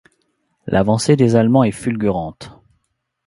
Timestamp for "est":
1.63-1.71